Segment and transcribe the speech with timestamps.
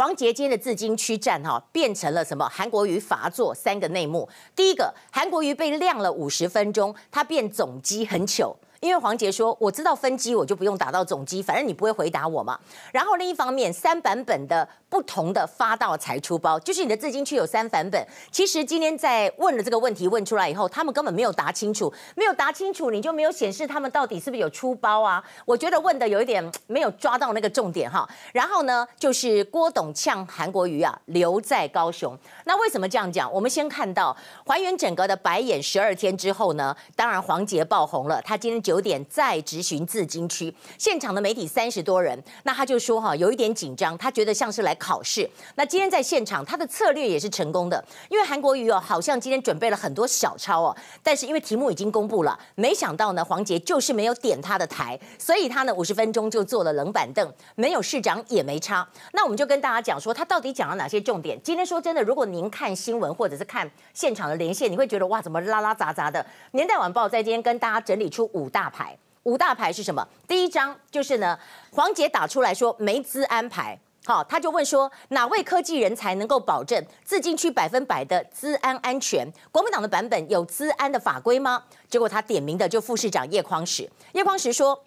[0.00, 2.48] 黄杰坚的自金区战哈，变成了什么？
[2.48, 4.28] 韩国瑜罚坐三个内幕。
[4.54, 8.56] 第一个，韩国瑜被晾了五十分钟，他变总机很糗。
[8.80, 12.58] 因为黄捷说，我知道分机，我就不用打到总机，反正你不会回答我嘛。
[12.92, 18.00] 然后另一方面，三版本的不同的发到才出包，就是你的自金区有三版本。
[18.30, 25.24] 其实今天在问了这个问题问出来以后，他们根本没有答清楚，没有答清楚，你就没有显示他们到底是不是有出包啊？
[25.44, 28.08] 我觉得问的有一点没有抓到那个重点哈。
[28.32, 32.16] 然后呢，就是郭董呛韩国瑜啊，留在高雄。
[32.44, 33.30] 那为什么这样讲？
[33.32, 38.62] 我们先看到还原整个的白眼十二天之后呢，当然黄捷爆红了，他今天。
[38.68, 45.26] 九点再执行自金区，现场的媒体三十多人，那他就说哈，有一点紧张，他觉得像是来考试。
[45.54, 58.86] 那今天在现场，他的策略也是成功的，因为韩国瑜哦，好像今天准备了很多小抄哦，但是因为题目已经公布了，没想到呢，黄捷就是没有点他的台，所以他呢五十分钟就坐了冷板凳，没有市长也没差。
[59.14, 61.40] 那我们就跟大家讲说，他到底讲了哪些重点？
[61.42, 66.22] 今天说真的，如果您看新闻或者是看现场的连线，你会觉得哇，怎么拉拉杂杂的？
[66.50, 68.57] 年代晚报在今天跟大家整理出五大。
[68.58, 70.04] 大牌五大牌是什么？
[70.26, 71.38] 第一张就是呢，
[71.70, 79.24] 黄杰打出来说没资安牌，好，他就问说哪位科技人才能够保证自金区百分百的资安安全？
[79.52, 81.62] 国民党的版本有资安的法规吗？
[81.88, 84.82] 结果他点名的就副市长叶匡时，叶匡时说，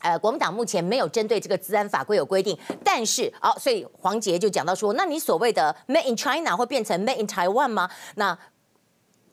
[0.00, 7.88] 呃，国民党目前没有针对这个资安法规有规定，但是哦，所以黄杰就讲到说，那你所谓的 Made in China 会变成 Made in Taiwan 吗？
[8.16, 8.36] 那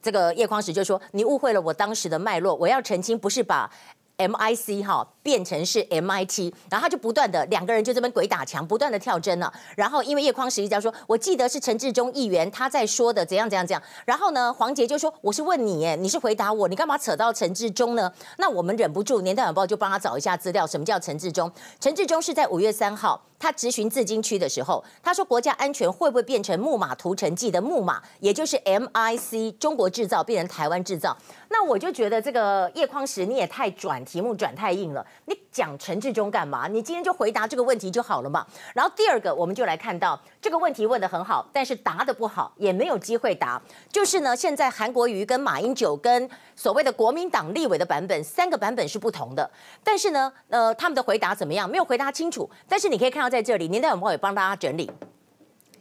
[0.02, 3.70] 这个叶匡时就说：“你误会了我当时的脉络，我要澄清，不是把
[4.17, 9.54] MIC 哈变成是 MIT，然后他就不断的两个人就这边鬼打墙，不断的跳针了。
[9.76, 13.84] 然后因为叶匡时一直在说，我记得是陈志忠议员他在说的怎样怎样怎样。
[14.06, 18.11] 然后呢，黄捷就说我是问你耶，你是回答我，你干嘛扯到陈志忠呢？
[18.38, 21.52] 那我们忍不住，年代晚报就帮他找一下资料，什么叫陈志忠？
[21.80, 31.16] 陈志忠是在五月三号。”他质询自金区的时候，他说国家安全会不会变成木马屠城记的木马，也就是 MIC 中国制造变成台湾制造？
[31.50, 36.67] 那我就觉得这个叶匡时你也太转题目转太硬了，你讲陈志忠干嘛？
[36.67, 38.45] 你今天就回答这个问题就好了嘛。
[38.73, 43.61] 然后第二个，我们就来看到这个问题问得很好，但是答得不好，也没有机会答。
[43.92, 49.50] 就是呢，现在韩国瑜跟马英九跟所谓的国民党立委的版本，三个版本是不同的，
[49.84, 51.70] 但是呢，呃，他们的回答怎么样？
[51.70, 52.50] 没有回答清楚。
[52.67, 53.27] 但是你可以看到。
[53.30, 54.89] 在这里，年代文化也帮大家整理。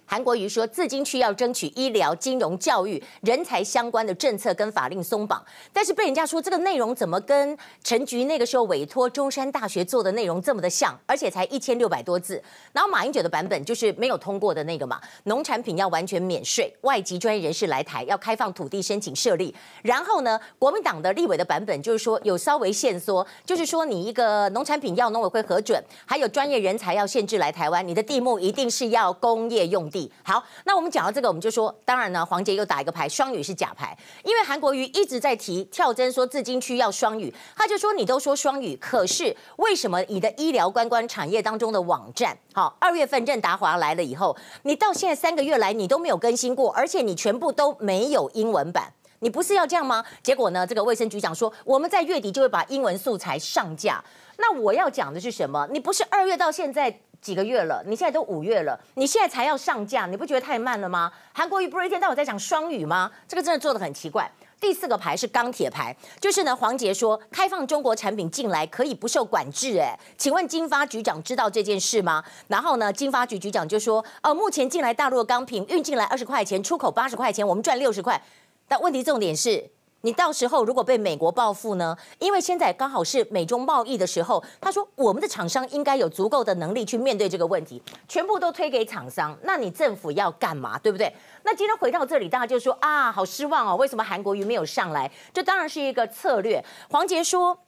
[0.06, 12.40] 韩国瑜说，自金区要争取医疗、金融、教育、人才相关的政策跟法令松绑，但是被人家说这个内容怎么跟陈菊那个时候委托中山大学做的内容这么的像，而且才一千六百多字。
[12.72, 19.52] 然后马英九的版本就是没有通过的那个嘛，农产品要完全免税，外籍专业人士来台要开放土地申请设立。
[19.82, 29.95] 然后呢，国民党的立委的版本就是说有稍微限缩，就是说你一个农产品要农委会核准，还有专业人才要限制来台湾，你的地目一定是要工业用地。
[30.22, 50.04] 好，那我们讲到这个，我们就说，当然呢，黄杰又打一个牌，双语是假牌，因为韩国瑜一直在提跳针说自金区要双语，他就说你都说双语，可是为什么你的医疗观光产业当中的网站，好，二月份任达华来了以后，你到现在三个月来你都没有更新过，而且你全部都没有英文版，你不是要这样吗？
[50.22, 54.02] 结果呢，这个卫生局长说我们在月底就会把英文素材上架，
[54.38, 55.66] 那我要讲的是什么？
[55.70, 57.00] 你不是二月到现在？
[57.26, 61.10] 几个月了，你现在都五月了，你现在才要上架，你不觉得太慢了吗？
[61.32, 63.10] 韩国瑜不是一天到晚在讲双语吗？
[63.26, 64.30] 这个真的做得很奇怪。
[64.60, 72.22] 第四个牌是钢铁牌，就是呢，黄杰说开放中国产品进来可以不受管制，哎，请问经发局长知道这件事吗？
[72.46, 78.22] 然后呢，经发局局长就说，呃，目前进来大陆的钢品运进来二十块钱，出口八十块钱，我们赚六十块。
[78.68, 79.68] 但问题重点是。
[80.06, 81.98] 你到时候如果被美国报复呢？
[82.20, 90.78] 因为现在刚好是美中贸易的时候，他说我们的厂商应该有足够的能力去面对这个问题，全部都推给厂商，那你政府要干嘛？
[90.78, 91.12] 对不对？
[91.42, 95.10] 那今天回到这里，大家就说啊，好失望哦，为什么韩国瑜没有上来？
[95.34, 96.64] 这当然是一个策略。
[96.88, 97.58] 黄杰说，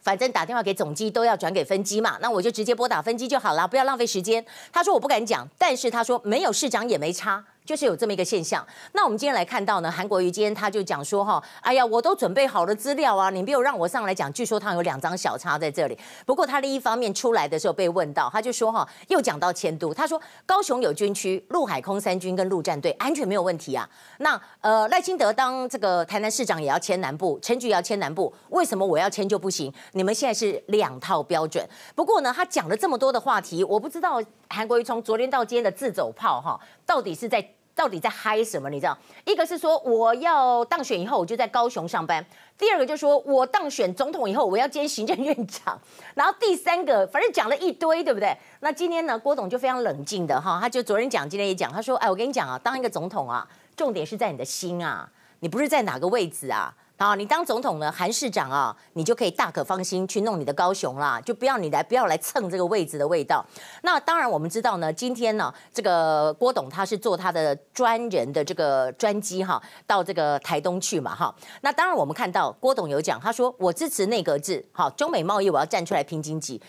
[0.00, 4.42] 反正打电话给总机都要转给分机嘛，那我就直接拨打分机就好了，不要浪费时间。
[4.72, 7.44] 他说我不敢讲，但是他说没有市长也没差。
[7.70, 8.66] 就是有这么一个现象。
[8.94, 14.32] 那我们今天来看到呢，韩国瑜今天他就讲说哈，哎呀，我都准备好了资料啊，你没有让我上来讲。
[14.32, 15.96] 据说他有两张小抄在这里。
[16.26, 23.88] 不过他另一方面出来的时候被问到，他就说哈，又讲到迁都，他说高雄有军区，陆海空三军跟陆战队安全没有问题啊。
[24.18, 29.72] 那呃赖清德当这个台南市长也要迁南部，陈菊也要迁南部，为什么我要迁就不行？
[29.92, 31.64] 你们现在是两套标准。
[31.94, 37.40] 不过呢，他讲了这么多的话题，我不知道韩国瑜从昨天到今天的自走炮哈，到底是在。
[37.80, 38.68] 到底在嗨什么？
[38.68, 38.94] 你知道，
[39.24, 42.22] 一个是说我要当选以后我就在高雄上班，
[42.58, 45.80] 第二个就是说我当选总统以后我要兼行政院长，
[46.14, 48.36] 然后第三个反正讲了一堆，对不对？
[48.60, 56.74] 那今天呢，郭董就非常冷静的哈，他就昨天讲，今天也讲，他说，哎，我跟你讲啊，当一个总统啊，重点是在你的心啊，你不是在哪个位置啊。
[57.02, 63.42] 好，你当总统呢，韩市长啊，你就可以大可放心去弄你的高雄啦，就不要你来，不要来蹭这个位置的味道。
[63.80, 71.34] 那当然，我们知道呢，今天呢，这个郭董他是坐他的专人的这个专机哈，到这个台东去嘛哈。
[71.62, 76.60] 那当然，我们看到郭董有讲，他说我支持内阁制，好，中美贸易我要站出来拼经济。